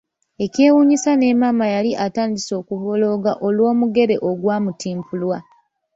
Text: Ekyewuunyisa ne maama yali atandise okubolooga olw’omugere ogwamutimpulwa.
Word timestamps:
Ekyewuunyisa 0.45 1.11
ne 1.15 1.29
maama 1.41 1.65
yali 1.73 1.91
atandise 2.05 2.51
okubolooga 2.61 3.31
olw’omugere 3.45 4.15
ogwamutimpulwa. 4.29 5.37